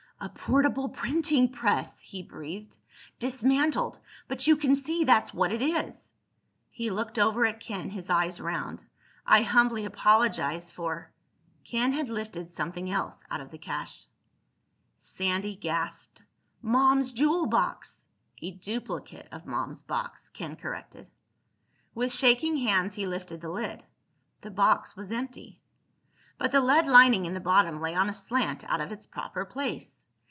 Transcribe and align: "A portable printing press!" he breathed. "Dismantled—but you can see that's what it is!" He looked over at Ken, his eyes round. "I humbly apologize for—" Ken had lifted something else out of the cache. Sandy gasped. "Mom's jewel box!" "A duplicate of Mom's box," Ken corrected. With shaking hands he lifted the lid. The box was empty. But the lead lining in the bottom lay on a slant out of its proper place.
"A 0.23 0.29
portable 0.29 0.87
printing 0.87 1.49
press!" 1.51 1.99
he 1.99 2.21
breathed. 2.21 2.77
"Dismantled—but 3.17 4.45
you 4.45 4.55
can 4.55 4.75
see 4.75 5.03
that's 5.03 5.33
what 5.33 5.51
it 5.51 5.63
is!" 5.63 6.13
He 6.69 6.91
looked 6.91 7.17
over 7.17 7.43
at 7.47 7.59
Ken, 7.59 7.89
his 7.89 8.07
eyes 8.07 8.39
round. 8.39 8.85
"I 9.25 9.41
humbly 9.41 9.83
apologize 9.83 10.69
for—" 10.71 11.11
Ken 11.63 11.91
had 11.93 12.07
lifted 12.09 12.51
something 12.51 12.91
else 12.91 13.23
out 13.31 13.41
of 13.41 13.49
the 13.49 13.57
cache. 13.57 14.05
Sandy 14.99 15.55
gasped. 15.55 16.21
"Mom's 16.61 17.13
jewel 17.13 17.47
box!" 17.47 18.05
"A 18.43 18.51
duplicate 18.51 19.27
of 19.31 19.47
Mom's 19.47 19.81
box," 19.81 20.29
Ken 20.29 20.55
corrected. 20.55 21.09
With 21.95 22.13
shaking 22.13 22.57
hands 22.57 22.93
he 22.93 23.07
lifted 23.07 23.41
the 23.41 23.49
lid. 23.49 23.81
The 24.41 24.51
box 24.51 24.95
was 24.95 25.11
empty. 25.11 25.59
But 26.37 26.51
the 26.51 26.61
lead 26.61 26.85
lining 26.85 27.25
in 27.25 27.33
the 27.33 27.39
bottom 27.39 27.81
lay 27.81 27.95
on 27.95 28.07
a 28.07 28.13
slant 28.13 28.63
out 28.69 28.81
of 28.81 28.91
its 28.91 29.07
proper 29.07 29.45
place. 29.45 29.97